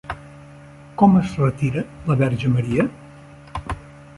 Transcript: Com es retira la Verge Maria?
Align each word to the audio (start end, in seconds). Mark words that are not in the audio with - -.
Com 1.01 1.17
es 1.19 1.35
retira 1.41 1.83
la 2.09 2.17
Verge 2.23 2.51
Maria? 2.55 2.87